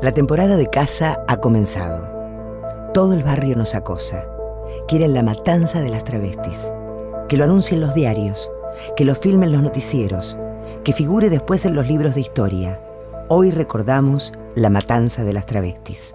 La 0.00 0.12
temporada 0.12 0.56
de 0.56 0.70
caza 0.70 1.24
ha 1.26 1.38
comenzado. 1.38 2.08
Todo 2.94 3.14
el 3.14 3.24
barrio 3.24 3.56
nos 3.56 3.74
acosa. 3.74 4.24
Quieren 4.86 5.12
la 5.12 5.24
matanza 5.24 5.80
de 5.80 5.88
las 5.90 6.04
travestis. 6.04 6.72
Que 7.28 7.36
lo 7.36 7.42
anuncien 7.42 7.80
los 7.80 7.94
diarios, 7.94 8.48
que 8.96 9.04
lo 9.04 9.16
filmen 9.16 9.50
los 9.50 9.60
noticieros, 9.60 10.38
que 10.84 10.92
figure 10.92 11.30
después 11.30 11.64
en 11.64 11.74
los 11.74 11.88
libros 11.88 12.14
de 12.14 12.20
historia. 12.20 12.80
Hoy 13.28 13.50
recordamos 13.50 14.32
la 14.54 14.70
matanza 14.70 15.24
de 15.24 15.32
las 15.32 15.46
travestis. 15.46 16.14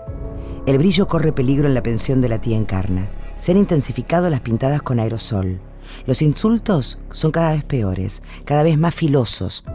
El 0.66 0.78
brillo 0.78 1.10
corre 1.10 1.34
peligro 1.34 1.68
en 1.68 1.74
la 1.74 1.84
pensión 1.84 2.22
de 2.22 2.30
la 2.30 2.40
tía 2.40 2.56
Encarna. 2.56 3.10
Se 3.38 3.52
han 3.52 3.58
intensificado 3.58 4.30
las 4.30 4.40
pintadas 4.40 4.82
con 4.82 5.02
aerosol. 5.02 5.60
Los 6.06 6.22
insultos 6.22 7.00
son 7.12 7.32
cada 7.32 7.52
vez 7.52 7.66
peores, 7.66 8.24
cada 8.46 8.64
vez 8.64 8.78
más 8.78 8.96
filosos, 8.96 9.66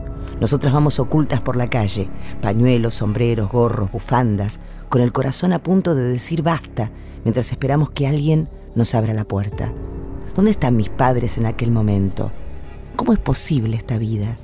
nosotras 0.40 0.72
vamos 0.72 1.00
ocultas 1.00 1.40
por 1.40 1.56
la 1.56 1.68
calle, 1.68 2.08
pañuelos, 2.40 2.94
sombreros, 2.94 3.50
gorros, 3.50 3.90
bufandas, 3.90 4.60
con 4.88 5.02
el 5.02 5.12
corazón 5.12 5.52
a 5.52 5.62
punto 5.62 5.94
de 5.94 6.04
decir 6.08 6.42
basta, 6.42 6.90
mientras 7.24 7.50
esperamos 7.50 7.90
que 7.90 8.06
alguien 8.06 8.48
nos 8.74 8.94
abra 8.94 9.14
la 9.14 9.24
puerta. 9.24 9.72
¿Dónde 10.34 10.52
están 10.52 10.76
mis 10.76 10.88
padres 10.88 11.38
en 11.38 11.46
aquel 11.46 11.70
momento? 11.70 12.30
¿Cómo 12.96 13.12
es 13.12 13.18
posible 13.18 13.76
esta 13.76 13.98
vida? 13.98 14.36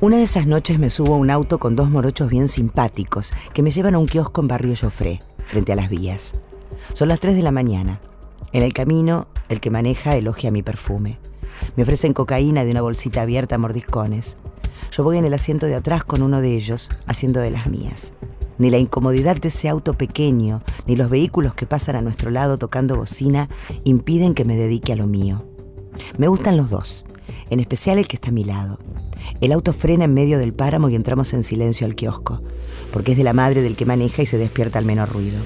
Una 0.00 0.16
de 0.16 0.22
esas 0.22 0.46
noches 0.46 0.78
me 0.78 0.90
subo 0.90 1.14
a 1.14 1.18
un 1.18 1.30
auto 1.30 1.58
con 1.58 1.74
dos 1.74 1.90
morochos 1.90 2.28
bien 2.28 2.46
simpáticos 2.46 3.32
que 3.52 3.62
me 3.62 3.72
llevan 3.72 3.96
a 3.96 3.98
un 3.98 4.06
kiosco 4.06 4.40
en 4.40 4.46
Barrio 4.48 4.74
Joffre, 4.80 5.20
frente 5.44 5.72
a 5.72 5.76
las 5.76 5.88
vías. 5.88 6.36
Son 6.92 7.08
las 7.08 7.18
3 7.18 7.34
de 7.34 7.42
la 7.42 7.50
mañana. 7.50 8.00
En 8.52 8.62
el 8.62 8.72
camino, 8.72 9.26
el 9.48 9.60
que 9.60 9.70
maneja 9.70 10.14
elogia 10.14 10.52
mi 10.52 10.62
perfume. 10.62 11.18
Me 11.74 11.82
ofrecen 11.82 12.12
cocaína 12.12 12.64
de 12.64 12.70
una 12.70 12.82
bolsita 12.82 13.22
abierta 13.22 13.56
a 13.56 13.58
mordiscones. 13.58 14.36
Yo 14.90 15.04
voy 15.04 15.18
en 15.18 15.24
el 15.24 15.34
asiento 15.34 15.66
de 15.66 15.74
atrás 15.74 16.04
con 16.04 16.22
uno 16.22 16.40
de 16.40 16.54
ellos, 16.54 16.90
haciendo 17.06 17.40
de 17.40 17.50
las 17.50 17.66
mías. 17.66 18.12
Ni 18.58 18.70
la 18.70 18.78
incomodidad 18.78 19.36
de 19.36 19.48
ese 19.48 19.68
auto 19.68 19.94
pequeño, 19.94 20.62
ni 20.86 20.96
los 20.96 21.10
vehículos 21.10 21.54
que 21.54 21.66
pasan 21.66 21.96
a 21.96 22.02
nuestro 22.02 22.30
lado 22.30 22.58
tocando 22.58 22.96
bocina 22.96 23.48
impiden 23.84 24.34
que 24.34 24.44
me 24.44 24.56
dedique 24.56 24.92
a 24.92 24.96
lo 24.96 25.06
mío. 25.06 25.44
Me 26.16 26.28
gustan 26.28 26.56
los 26.56 26.70
dos, 26.70 27.06
en 27.50 27.60
especial 27.60 27.98
el 27.98 28.08
que 28.08 28.16
está 28.16 28.30
a 28.30 28.32
mi 28.32 28.44
lado. 28.44 28.78
El 29.40 29.52
auto 29.52 29.72
frena 29.72 30.06
en 30.06 30.14
medio 30.14 30.38
del 30.38 30.54
páramo 30.54 30.88
y 30.88 30.94
entramos 30.94 31.32
en 31.32 31.42
silencio 31.42 31.86
al 31.86 31.94
kiosco, 31.94 32.42
porque 32.92 33.12
es 33.12 33.18
de 33.18 33.24
la 33.24 33.32
madre 33.32 33.62
del 33.62 33.76
que 33.76 33.86
maneja 33.86 34.22
y 34.22 34.26
se 34.26 34.38
despierta 34.38 34.78
al 34.78 34.84
menor 34.84 35.12
ruido. 35.12 35.38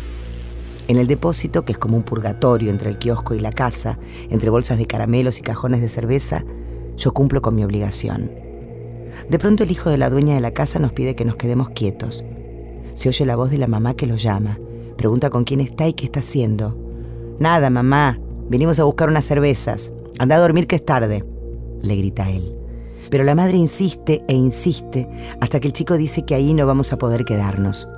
En 0.88 0.98
el 0.98 1.06
depósito, 1.06 1.64
que 1.64 1.72
es 1.72 1.78
como 1.78 1.96
un 1.96 2.02
purgatorio 2.02 2.70
entre 2.70 2.90
el 2.90 2.98
kiosco 2.98 3.34
y 3.34 3.40
la 3.40 3.52
casa, 3.52 3.98
entre 4.30 4.50
bolsas 4.50 4.78
de 4.78 4.86
caramelos 4.86 5.38
y 5.38 5.42
cajones 5.42 5.80
de 5.80 5.88
cerveza, 5.88 6.44
yo 6.96 7.12
cumplo 7.12 7.40
con 7.40 7.54
mi 7.54 7.64
obligación. 7.64 8.30
De 9.32 9.38
pronto 9.38 9.64
el 9.64 9.70
hijo 9.70 9.88
de 9.88 9.96
la 9.96 10.10
dueña 10.10 10.34
de 10.34 10.42
la 10.42 10.50
casa 10.50 10.78
nos 10.78 10.92
pide 10.92 11.16
que 11.16 11.24
nos 11.24 11.36
quedemos 11.36 11.70
quietos. 11.70 12.22
Se 12.92 13.08
oye 13.08 13.24
la 13.24 13.34
voz 13.34 13.50
de 13.50 13.56
la 13.56 13.66
mamá 13.66 13.94
que 13.94 14.06
lo 14.06 14.16
llama. 14.16 14.58
Pregunta 14.98 15.30
con 15.30 15.44
quién 15.44 15.62
está 15.62 15.88
y 15.88 15.94
qué 15.94 16.04
está 16.04 16.20
haciendo. 16.20 16.76
Nada, 17.38 17.70
mamá. 17.70 18.20
Vinimos 18.50 18.78
a 18.78 18.84
buscar 18.84 19.08
unas 19.08 19.24
cervezas. 19.24 19.90
Anda 20.18 20.36
a 20.36 20.38
dormir 20.38 20.66
que 20.66 20.76
es 20.76 20.84
tarde. 20.84 21.24
Le 21.80 21.96
grita 21.96 22.28
él. 22.28 22.54
Pero 23.08 23.24
la 23.24 23.34
madre 23.34 23.56
insiste 23.56 24.20
e 24.28 24.34
insiste 24.34 25.08
hasta 25.40 25.60
que 25.60 25.68
el 25.68 25.72
chico 25.72 25.96
dice 25.96 26.26
que 26.26 26.34
ahí 26.34 26.52
no 26.52 26.66
vamos 26.66 26.92
a 26.92 26.98
poder 26.98 27.24
quedarnos. 27.24 27.88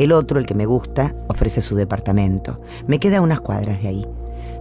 El 0.00 0.10
otro, 0.10 0.40
el 0.40 0.46
que 0.46 0.56
me 0.56 0.66
gusta, 0.66 1.14
ofrece 1.28 1.62
su 1.62 1.76
departamento. 1.76 2.60
Me 2.88 2.98
queda 2.98 3.20
unas 3.20 3.40
cuadras 3.40 3.80
de 3.80 3.86
ahí. 3.86 4.06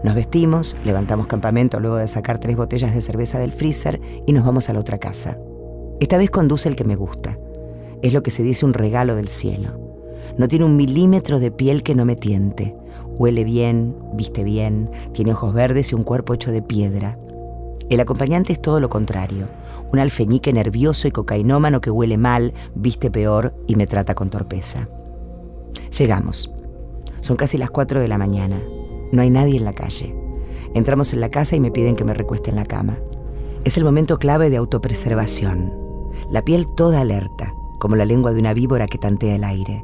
Nos 0.04 0.14
vestimos, 0.14 0.78
levantamos 0.84 1.26
campamento 1.26 1.80
luego 1.80 1.96
de 1.96 2.08
sacar 2.08 2.38
tres 2.38 2.56
botellas 2.56 2.94
de 2.94 3.02
cerveza 3.02 3.40
del 3.40 3.52
freezer 3.52 4.00
y 4.28 4.34
nos 4.34 4.46
vamos 4.46 4.70
a 4.70 4.74
la 4.74 4.80
otra 4.80 5.00
casa. 5.00 5.40
Esta 6.00 6.18
vez 6.18 6.30
conduce 6.30 6.68
el 6.70 6.76
que 6.76 6.84
me 6.84 6.96
gusta. 6.96 7.38
Es 8.02 8.14
lo 8.14 8.24
que 8.24 8.32
se 8.32 8.44
dice 8.44 8.66
un 8.66 8.74
regalo 8.74 9.16
del 9.16 9.28
cielo. 9.28 9.80
No 10.38 10.48
tiene 10.48 10.66
un 10.66 10.76
milímetro 10.76 11.40
de 11.40 11.52
piel 11.52 11.84
que 11.84 11.96
no 11.96 12.06
me 12.06 12.16
tiente. 12.16 12.76
Huele 13.18 13.44
bien, 13.44 13.96
viste 14.14 14.44
bien, 14.44 14.90
tiene 15.14 15.34
ojos 15.34 15.54
verdes 15.54 15.92
y 15.92 15.96
un 15.96 16.04
cuerpo 16.04 16.34
hecho 16.34 16.52
de 16.52 16.62
piedra. 16.62 17.20
El 17.90 18.00
acompañante 18.00 18.52
es 18.52 18.62
todo 18.62 18.80
lo 18.80 18.90
contrario. 18.90 19.48
Un 19.92 20.00
alfeñique 20.00 20.52
nervioso 20.52 21.08
y 21.08 21.12
cocainómano 21.12 21.80
que 21.80 21.92
huele 21.92 22.18
mal, 22.18 22.54
viste 22.74 23.12
peor 23.12 23.54
y 23.68 23.76
me 23.76 23.86
trata 23.86 24.16
con 24.16 24.32
torpeza. 24.32 24.90
Llegamos. 25.98 26.52
Son 27.20 27.38
casi 27.38 27.58
las 27.58 27.70
4 27.70 28.02
de 28.02 28.08
la 28.08 28.18
mañana. 28.18 28.60
No 29.12 29.22
hay 29.22 29.30
nadie 29.30 29.58
en 29.58 29.66
la 29.66 29.74
calle. 29.74 30.16
Entramos 30.74 31.14
en 31.14 31.22
la 31.22 31.30
casa 31.30 31.56
y 31.56 31.60
me 31.60 31.72
piden 31.72 31.96
que 31.96 32.04
me 32.04 32.16
recueste 32.16 32.50
en 32.50 32.56
la 32.56 32.66
cama. 32.66 32.98
Es 33.64 33.78
el 33.78 33.84
momento 33.84 34.18
clave 34.18 34.50
de 34.50 34.58
autopreservación 34.58 35.83
la 36.30 36.44
piel 36.44 36.68
toda 36.68 37.02
alerta, 37.02 37.54
como 37.80 37.96
la 37.96 38.06
lengua 38.06 38.34
de 38.34 38.40
una 38.40 38.54
víbora 38.54 38.88
que 38.88 38.98
tantea 38.98 39.36
el 39.36 39.44
aire. 39.44 39.84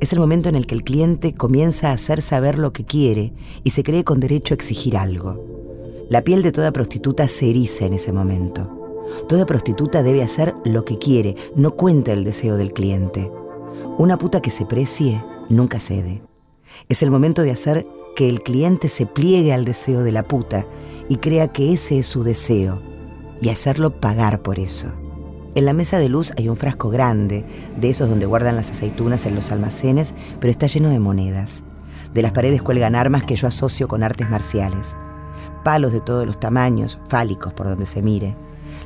Es 0.00 0.12
el 0.12 0.18
momento 0.18 0.48
en 0.48 0.54
el 0.54 0.66
que 0.66 0.74
el 0.74 0.84
cliente 0.84 1.34
comienza 1.34 1.88
a 1.88 1.92
hacer 1.92 2.22
saber 2.22 2.58
lo 2.58 2.72
que 2.72 2.84
quiere 2.84 3.32
y 3.64 3.70
se 3.70 3.82
cree 3.82 4.04
con 4.04 4.20
derecho 4.20 4.54
a 4.54 4.56
exigir 4.56 4.96
algo. 4.96 5.42
La 6.08 6.22
piel 6.22 6.42
de 6.42 6.52
toda 6.52 6.72
prostituta 6.72 7.28
se 7.28 7.50
eriza 7.50 7.86
en 7.86 7.94
ese 7.94 8.12
momento. 8.12 8.74
Toda 9.28 9.46
prostituta 9.46 10.02
debe 10.02 10.22
hacer 10.22 10.54
lo 10.64 10.84
que 10.84 10.98
quiere, 10.98 11.36
no 11.56 11.72
cuenta 11.72 12.12
el 12.12 12.24
deseo 12.24 12.56
del 12.56 12.72
cliente. 12.72 13.30
Una 13.96 14.18
puta 14.18 14.40
que 14.40 14.50
se 14.50 14.66
precie 14.66 15.22
nunca 15.48 15.80
cede. 15.80 16.22
Es 16.88 17.02
el 17.02 17.10
momento 17.10 17.42
de 17.42 17.50
hacer 17.50 17.86
que 18.14 18.28
el 18.28 18.42
cliente 18.42 18.88
se 18.88 19.06
pliegue 19.06 19.52
al 19.52 19.64
deseo 19.64 20.02
de 20.02 20.12
la 20.12 20.22
puta 20.22 20.66
y 21.08 21.16
crea 21.16 21.48
que 21.48 21.72
ese 21.72 21.98
es 21.98 22.06
su 22.06 22.22
deseo 22.22 22.80
y 23.40 23.48
hacerlo 23.48 24.00
pagar 24.00 24.42
por 24.42 24.58
eso. 24.58 24.92
En 25.58 25.64
la 25.64 25.72
mesa 25.72 25.98
de 25.98 26.08
luz 26.08 26.32
hay 26.38 26.48
un 26.48 26.56
frasco 26.56 26.88
grande, 26.88 27.44
de 27.76 27.90
esos 27.90 28.08
donde 28.08 28.26
guardan 28.26 28.54
las 28.54 28.70
aceitunas 28.70 29.26
en 29.26 29.34
los 29.34 29.50
almacenes, 29.50 30.14
pero 30.38 30.52
está 30.52 30.68
lleno 30.68 30.88
de 30.88 31.00
monedas. 31.00 31.64
De 32.14 32.22
las 32.22 32.30
paredes 32.30 32.62
cuelgan 32.62 32.94
armas 32.94 33.24
que 33.24 33.34
yo 33.34 33.48
asocio 33.48 33.88
con 33.88 34.04
artes 34.04 34.30
marciales. 34.30 34.94
Palos 35.64 35.90
de 35.90 36.00
todos 36.00 36.26
los 36.26 36.38
tamaños, 36.38 37.00
fálicos 37.08 37.54
por 37.54 37.66
donde 37.66 37.86
se 37.86 38.02
mire. 38.02 38.36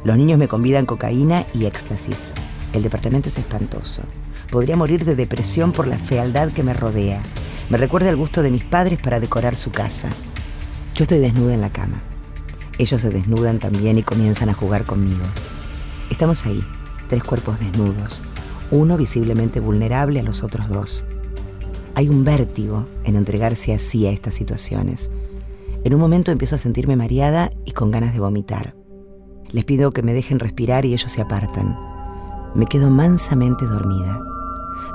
Los 0.03 0.17
niños 0.17 0.39
me 0.39 0.49
convidan 0.49 0.87
cocaína 0.87 1.45
y 1.53 1.67
éxtasis. 1.67 2.29
El 2.73 2.83
departamento 2.83 3.29
es 3.29 3.37
espantoso. 3.37 4.01
Podría 4.51 4.75
morir 4.75 5.05
de 5.05 5.15
depresión 5.15 5.73
por 5.73 5.87
la 5.87 5.99
fealdad 5.99 6.53
que 6.53 6.63
me 6.63 6.73
rodea. 6.73 7.21
Me 7.69 7.77
recuerda 7.77 8.09
el 8.09 8.17
gusto 8.17 8.43
de 8.43 8.51
mis 8.51 8.65
padres 8.65 8.99
para 8.99 9.21
decorar 9.21 9.57
su 9.57 9.73
casa. 9.73 10.09
Yo 10.97 11.03
estoy 11.03 11.19
desnuda 11.19 11.53
en 11.53 11.61
la 11.61 11.71
cama. 11.71 12.01
Ellos 12.79 13.03
se 13.03 13.11
desnudan 13.11 13.59
también 13.59 13.99
y 13.99 14.03
comienzan 14.03 14.49
a 14.49 14.55
jugar 14.55 14.87
conmigo. 14.87 15.27
Estamos 16.13 16.45
ahí, 16.45 16.63
tres 17.09 17.25
cuerpos 17.25 17.59
desnudos, 17.59 18.21
uno 18.71 18.99
visiblemente 18.99 19.61
vulnerable 19.61 20.21
a 20.21 20.23
los 20.23 20.43
otros 20.43 20.69
dos. 20.69 21.05
Hay 21.95 22.11
un 22.11 22.23
vértigo 22.23 22.85
en 23.05 23.17
entregarse 23.17 23.73
así 23.73 24.07
a 24.07 24.11
estas 24.11 24.35
situaciones. 24.35 25.11
En 25.85 25.95
un 25.95 26.01
momento 26.01 26.31
empiezo 26.31 26.57
a 26.57 26.59
sentirme 26.59 26.97
mareada 26.97 27.49
y 27.65 27.73
con 27.73 27.91
ganas 27.91 28.13
de 28.13 28.21
vomitar. 28.21 28.77
Les 29.53 29.65
pido 29.65 29.93
que 29.93 30.03
me 30.03 30.13
dejen 30.13 30.39
respirar 30.39 30.85
y 30.85 30.93
ellos 30.93 31.11
se 31.11 31.23
apartan. 31.23 31.79
Me 32.55 32.67
quedo 32.67 32.91
mansamente 32.91 33.65
dormida. 33.65 34.23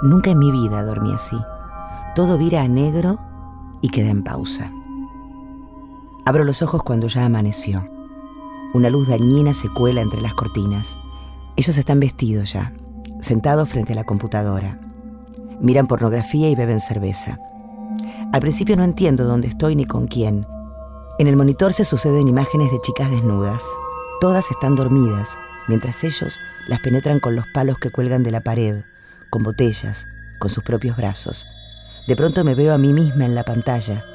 Nunca 0.04 0.30
en 0.30 0.38
mi 0.38 0.52
vida 0.52 0.84
dormí 0.84 1.14
así. 1.14 1.38
Todo 2.16 2.38
vira 2.38 2.62
a 2.62 2.68
negro 2.68 3.18
y 3.82 3.90
queda 3.90 4.12
en 4.12 4.24
pausa. 4.24 4.72
Abro 6.26 6.44
los 6.44 6.62
ojos 6.62 6.84
cuando 6.84 7.08
ya 7.08 7.26
amaneció. 7.26 7.90
Una 8.76 8.92
luz 8.92 9.08
dañina 9.08 9.56
se 9.56 9.68
cuela 9.74 10.02
entre 10.02 10.22
las 10.22 10.36
cortinas. 10.36 10.96
Ellos 11.58 11.80
están 11.80 12.00
vestidos 12.00 12.54
ya, 12.54 12.72
sentados 13.20 13.68
frente 13.68 13.94
a 13.94 13.96
la 13.96 14.04
computadora. 14.04 14.80
Miran 15.60 15.88
pornografía 15.88 16.52
y 16.52 16.56
beben 16.56 16.80
cerveza. 16.80 17.40
Al 18.32 18.42
principio 18.42 18.78
no 18.78 18.84
entiendo 18.84 19.26
dónde 19.26 19.48
estoy 19.48 19.76
ni 19.76 19.86
con 19.86 20.06
quién. 20.06 20.46
En 21.18 21.26
el 21.26 21.36
monitor 21.36 21.74
se 21.74 21.84
suceden 21.84 22.28
imágenes 22.28 22.72
de 22.72 22.80
chicas 22.80 23.10
desnudas. 23.10 23.64
Todas 24.22 24.52
están 24.52 24.76
dormidas, 24.76 25.36
mientras 25.68 26.04
ellos 26.04 26.40
las 26.68 26.80
penetran 26.82 27.20
con 27.20 27.36
los 27.36 27.46
palos 27.56 27.80
que 27.80 27.90
cuelgan 27.90 28.22
de 28.22 28.32
la 28.32 28.42
pared, 28.42 28.84
con 29.32 29.42
botellas, 29.42 30.06
con 30.38 30.52
sus 30.52 30.64
propios 30.64 30.96
brazos. 30.96 31.48
De 32.08 32.16
pronto 32.16 32.44
me 32.44 32.54
veo 32.54 32.76
a 32.76 32.78
mí 32.78 32.94
misma 32.94 33.26
en 33.26 33.34
la 33.34 33.44
pantalla, 33.44 34.06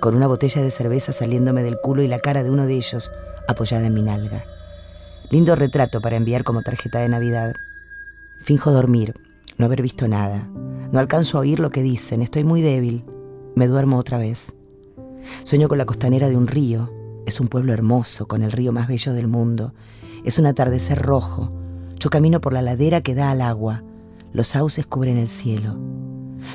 con 0.00 0.14
una 0.14 0.26
botella 0.26 0.62
de 0.62 0.70
cerveza 0.70 1.12
saliéndome 1.12 1.62
del 1.62 1.76
culo 1.82 2.00
y 2.00 2.08
la 2.08 2.18
cara 2.18 2.42
de 2.42 2.50
uno 2.50 2.64
de 2.64 2.76
ellos 2.76 3.12
apoyada 3.46 3.86
en 3.86 3.92
mi 3.92 4.02
nalga. 4.02 4.46
Lindo 5.30 5.54
retrato 5.56 6.00
para 6.00 6.16
enviar 6.16 6.42
como 6.42 6.62
tarjeta 6.62 7.00
de 7.00 7.08
Navidad. 7.10 7.52
Finjo 8.40 8.72
dormir, 8.72 9.14
no 9.58 9.66
haber 9.66 9.82
visto 9.82 10.08
nada. 10.08 10.48
No 10.90 10.98
alcanzo 10.98 11.36
a 11.36 11.40
oír 11.42 11.60
lo 11.60 11.70
que 11.70 11.82
dicen, 11.82 12.22
estoy 12.22 12.44
muy 12.44 12.62
débil. 12.62 13.04
Me 13.54 13.66
duermo 13.66 13.98
otra 13.98 14.16
vez. 14.16 14.54
Sueño 15.44 15.68
con 15.68 15.76
la 15.76 15.84
costanera 15.84 16.30
de 16.30 16.36
un 16.36 16.46
río. 16.46 16.94
Es 17.26 17.40
un 17.40 17.48
pueblo 17.48 17.74
hermoso, 17.74 18.26
con 18.26 18.42
el 18.42 18.52
río 18.52 18.72
más 18.72 18.88
bello 18.88 19.12
del 19.12 19.28
mundo. 19.28 19.74
Es 20.24 20.38
un 20.38 20.46
atardecer 20.46 20.98
rojo. 21.02 21.52
Yo 22.00 22.08
camino 22.08 22.40
por 22.40 22.54
la 22.54 22.62
ladera 22.62 23.02
que 23.02 23.14
da 23.14 23.30
al 23.30 23.42
agua. 23.42 23.82
Los 24.32 24.48
sauces 24.48 24.86
cubren 24.86 25.18
el 25.18 25.28
cielo. 25.28 25.78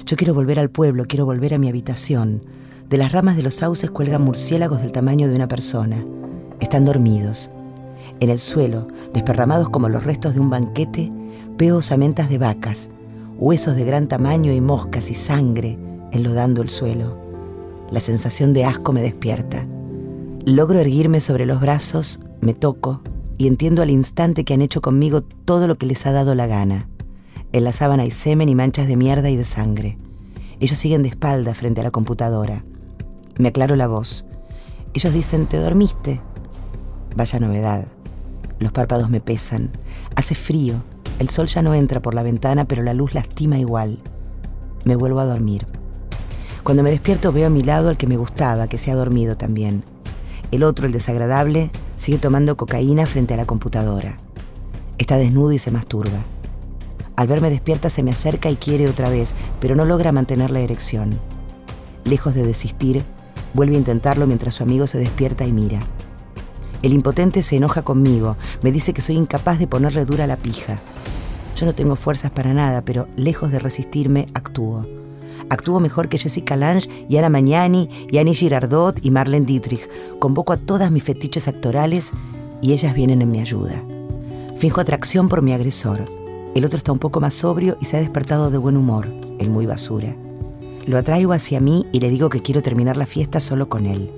Yo 0.08 0.18
quiero 0.18 0.34
volver 0.34 0.60
al 0.60 0.72
pueblo, 0.72 1.06
quiero 1.06 1.26
volver 1.26 1.54
a 1.54 1.60
mi 1.60 1.70
habitación. 1.70 2.44
De 2.90 2.98
las 2.98 3.12
ramas 3.12 3.36
de 3.36 3.44
los 3.44 3.54
sauces 3.54 3.92
cuelgan 3.92 4.24
murciélagos 4.24 4.82
del 4.82 4.92
tamaño 4.92 5.28
de 5.28 5.36
una 5.36 5.48
persona. 5.48 6.04
Están 6.60 6.86
dormidos. 6.86 7.52
En 8.20 8.30
el 8.30 8.40
suelo, 8.40 8.88
desparramados 9.14 9.70
como 9.70 9.90
los 9.90 10.04
restos 10.04 10.34
de 10.34 10.40
un 10.40 10.50
banquete, 10.50 11.12
veo 11.58 11.78
osamentas 11.78 12.30
de 12.30 12.38
vacas, 12.38 12.90
huesos 13.38 13.76
de 13.76 13.86
gran 13.86 14.08
tamaño 14.08 14.52
y 14.54 14.62
moscas 14.62 15.10
y 15.10 15.16
sangre 15.16 15.78
enlodando 16.14 16.62
el 16.62 16.70
suelo. 16.70 17.18
La 17.92 18.00
sensación 18.00 18.54
de 18.54 18.66
asco 18.66 18.94
me 18.94 19.02
despierta. 19.02 19.68
Logro 20.46 20.80
erguirme 20.80 21.20
sobre 21.20 21.46
los 21.46 21.60
brazos, 21.60 22.22
me 22.42 22.54
toco 22.54 23.02
y 23.38 23.48
entiendo 23.48 23.82
al 23.82 23.90
instante 23.90 24.46
que 24.46 24.54
han 24.54 24.62
hecho 24.62 24.82
conmigo 24.82 25.22
todo 25.22 25.68
lo 25.68 25.76
que 25.76 25.86
les 25.86 26.06
ha 26.06 26.12
dado 26.12 26.36
la 26.36 26.48
gana. 26.48 26.88
En 27.52 27.64
la 27.64 27.74
sábana 27.74 28.04
hay 28.04 28.12
semen 28.12 28.50
y 28.50 28.56
manchas 28.56 28.88
de 28.88 28.96
mierda 28.96 29.30
y 29.30 29.36
de 29.36 29.44
sangre. 29.44 29.98
Ellos 30.60 30.80
siguen 30.80 31.02
de 31.02 31.10
espalda 31.10 31.54
frente 31.54 31.82
a 31.82 31.84
la 31.84 31.92
computadora. 31.92 32.64
Me 33.38 33.50
aclaro 33.50 33.76
la 33.76 33.88
voz. 33.88 34.26
Ellos 34.94 35.14
dicen, 35.14 35.48
¿te 35.48 35.58
dormiste? 35.58 36.22
Vaya 37.16 37.40
novedad. 37.40 37.86
Los 38.60 38.72
párpados 38.72 39.10
me 39.10 39.22
pesan. 39.22 39.72
Hace 40.16 40.36
frío. 40.36 40.84
El 41.20 41.30
sol 41.30 41.48
ya 41.48 41.62
no 41.62 41.74
entra 41.74 42.02
por 42.02 42.16
la 42.16 42.24
ventana, 42.24 42.66
pero 42.66 42.84
la 42.84 42.94
luz 42.94 43.14
lastima 43.14 43.60
igual. 43.60 44.00
Me 44.86 44.96
vuelvo 44.96 45.20
a 45.20 45.26
dormir. 45.26 45.68
Cuando 46.64 46.82
me 46.82 46.92
despierto 46.92 47.32
veo 47.32 47.48
a 47.48 47.50
mi 47.50 47.62
lado 47.62 47.90
al 47.90 47.98
que 47.98 48.08
me 48.08 48.18
gustaba, 48.18 48.68
que 48.68 48.78
se 48.78 48.90
ha 48.90 48.96
dormido 48.96 49.36
también. 49.38 49.84
El 50.52 50.64
otro, 50.64 50.86
el 50.86 50.94
desagradable, 50.94 51.72
sigue 51.96 52.18
tomando 52.18 52.58
cocaína 52.58 53.06
frente 53.06 53.34
a 53.34 53.38
la 53.38 53.46
computadora. 53.46 54.18
Está 54.98 55.18
desnudo 55.18 55.52
y 55.52 55.60
se 55.60 55.72
masturba. 55.72 56.20
Al 57.16 57.28
verme 57.28 57.50
despierta 57.50 57.90
se 57.90 58.02
me 58.02 58.12
acerca 58.12 58.50
y 58.50 58.56
quiere 58.56 58.88
otra 58.88 59.10
vez, 59.10 59.36
pero 59.60 59.76
no 59.76 59.86
logra 59.86 60.12
mantener 60.12 60.52
la 60.52 60.62
erección. 60.62 61.20
Lejos 62.06 62.34
de 62.34 62.44
desistir, 62.44 63.04
vuelve 63.54 63.76
a 63.76 63.80
intentarlo 63.80 64.26
mientras 64.26 64.56
su 64.56 64.64
amigo 64.64 64.88
se 64.88 65.00
despierta 65.00 65.46
y 65.46 65.52
mira. 65.52 65.80
El 66.84 66.92
impotente 66.92 67.44
se 67.44 67.56
enoja 67.56 67.82
conmigo, 67.82 68.36
me 68.62 68.74
dice 68.74 68.94
que 68.94 69.00
soy 69.00 69.16
incapaz 69.16 69.58
de 69.58 69.68
ponerle 69.68 70.04
dura 70.04 70.28
la 70.28 70.36
pija. 70.36 70.82
Yo 71.56 71.66
no 71.66 71.74
tengo 71.74 71.96
fuerzas 71.96 72.30
para 72.30 72.54
nada, 72.54 72.82
pero 72.82 73.08
lejos 73.16 73.54
de 73.54 73.60
resistirme, 73.60 74.28
actúo. 74.34 74.86
Actúo 75.50 75.80
mejor 75.80 76.10
que 76.10 76.18
Jessica 76.18 76.58
Lange 76.58 76.90
y 77.08 77.16
Ana 77.16 77.30
Magnani 77.30 77.90
y 78.12 78.18
Annie 78.18 78.34
Girardot 78.34 79.00
y 79.06 79.12
Marlene 79.12 79.46
Dietrich. 79.46 79.88
Convoco 80.20 80.52
a 80.52 80.58
todas 80.58 80.92
mis 80.92 81.04
fetiches 81.04 81.48
actorales 81.48 82.12
y 82.62 82.74
ellas 82.74 82.94
vienen 82.94 83.22
en 83.22 83.32
mi 83.32 83.40
ayuda. 83.40 83.82
Finjo 84.60 84.82
atracción 84.82 85.30
por 85.30 85.42
mi 85.42 85.54
agresor. 85.54 86.04
El 86.54 86.66
otro 86.66 86.78
está 86.78 86.92
un 86.92 87.00
poco 87.00 87.22
más 87.22 87.34
sobrio 87.34 87.78
y 87.80 87.86
se 87.86 87.96
ha 87.96 88.02
despertado 88.02 88.52
de 88.52 88.58
buen 88.58 88.76
humor, 88.76 89.08
el 89.40 89.50
muy 89.50 89.66
basura. 89.66 90.14
Lo 90.86 90.98
atraigo 90.98 91.32
hacia 91.32 91.62
mí 91.62 91.86
y 91.94 92.02
le 92.02 92.10
digo 92.10 92.28
que 92.28 92.42
quiero 92.42 92.62
terminar 92.62 92.98
la 92.98 93.06
fiesta 93.06 93.40
solo 93.40 93.70
con 93.70 93.86
él 93.86 94.12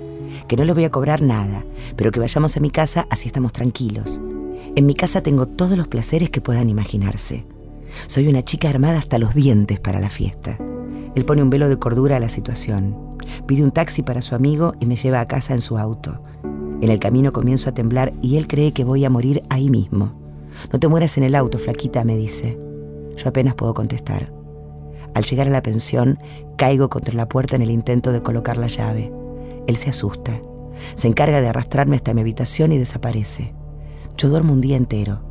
que 0.48 0.56
no 0.56 0.64
le 0.64 0.72
voy 0.72 0.84
a 0.84 0.90
cobrar 0.90 1.22
nada, 1.22 1.64
pero 1.96 2.10
que 2.10 2.20
vayamos 2.20 2.56
a 2.56 2.60
mi 2.60 2.70
casa 2.70 3.06
así 3.10 3.28
estamos 3.28 3.52
tranquilos. 3.52 4.20
En 4.74 4.86
mi 4.86 4.94
casa 4.94 5.22
tengo 5.22 5.46
todos 5.46 5.76
los 5.76 5.88
placeres 5.88 6.30
que 6.30 6.40
puedan 6.40 6.68
imaginarse. 6.68 7.46
Soy 8.06 8.28
una 8.28 8.42
chica 8.42 8.68
armada 8.68 8.98
hasta 8.98 9.18
los 9.18 9.34
dientes 9.34 9.80
para 9.80 10.00
la 10.00 10.10
fiesta. 10.10 10.58
Él 11.14 11.24
pone 11.24 11.42
un 11.42 11.50
velo 11.50 11.68
de 11.68 11.78
cordura 11.78 12.16
a 12.16 12.20
la 12.20 12.28
situación. 12.28 13.16
Pide 13.46 13.64
un 13.64 13.70
taxi 13.70 14.02
para 14.02 14.22
su 14.22 14.34
amigo 14.34 14.74
y 14.80 14.86
me 14.86 14.96
lleva 14.96 15.20
a 15.20 15.28
casa 15.28 15.54
en 15.54 15.62
su 15.62 15.78
auto. 15.78 16.22
En 16.82 16.90
el 16.90 16.98
camino 16.98 17.32
comienzo 17.32 17.70
a 17.70 17.74
temblar 17.74 18.12
y 18.20 18.36
él 18.36 18.46
cree 18.46 18.72
que 18.72 18.84
voy 18.84 19.04
a 19.04 19.10
morir 19.10 19.42
ahí 19.48 19.70
mismo. 19.70 20.12
No 20.72 20.78
te 20.78 20.88
mueras 20.88 21.16
en 21.16 21.24
el 21.24 21.34
auto, 21.34 21.58
flaquita, 21.58 22.04
me 22.04 22.16
dice. 22.16 22.58
Yo 23.16 23.28
apenas 23.30 23.54
puedo 23.54 23.72
contestar. 23.72 24.30
Al 25.14 25.24
llegar 25.24 25.46
a 25.46 25.50
la 25.50 25.62
pensión, 25.62 26.18
caigo 26.58 26.90
contra 26.90 27.14
la 27.14 27.28
puerta 27.28 27.56
en 27.56 27.62
el 27.62 27.70
intento 27.70 28.12
de 28.12 28.22
colocar 28.22 28.58
la 28.58 28.66
llave. 28.66 29.10
Él 29.66 29.76
se 29.76 29.90
asusta. 29.90 30.40
Se 30.94 31.08
encarga 31.08 31.40
de 31.40 31.48
arrastrarme 31.48 31.96
hasta 31.96 32.14
mi 32.14 32.20
habitación 32.20 32.72
y 32.72 32.78
desaparece. 32.78 33.54
Yo 34.16 34.28
duermo 34.28 34.52
un 34.52 34.60
día 34.60 34.76
entero. 34.76 35.22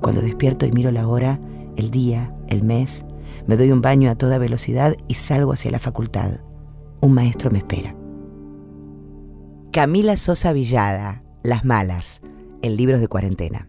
Cuando 0.00 0.20
despierto 0.20 0.66
y 0.66 0.72
miro 0.72 0.90
la 0.90 1.08
hora, 1.08 1.40
el 1.76 1.90
día, 1.90 2.34
el 2.48 2.62
mes, 2.62 3.04
me 3.46 3.56
doy 3.56 3.72
un 3.72 3.82
baño 3.82 4.10
a 4.10 4.14
toda 4.16 4.38
velocidad 4.38 4.94
y 5.08 5.14
salgo 5.14 5.52
hacia 5.52 5.70
la 5.70 5.78
facultad. 5.78 6.40
Un 7.00 7.12
maestro 7.12 7.50
me 7.50 7.58
espera. 7.58 7.94
Camila 9.72 10.16
Sosa 10.16 10.52
Villada, 10.52 11.22
Las 11.42 11.64
Malas, 11.64 12.22
en 12.62 12.76
libros 12.76 13.00
de 13.00 13.08
cuarentena. 13.08 13.68